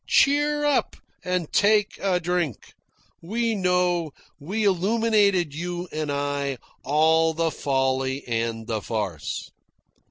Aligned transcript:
Cheer 0.07 0.65
up 0.65 0.95
and 1.23 1.53
take 1.53 1.99
a 2.01 2.19
drink. 2.19 2.73
We 3.21 3.53
know, 3.53 4.13
we 4.39 4.63
illuminated, 4.63 5.53
you 5.53 5.87
and 5.91 6.11
I, 6.11 6.57
all 6.83 7.35
the 7.35 7.51
folly 7.51 8.27
and 8.27 8.65
the 8.65 8.81
farce." 8.81 9.51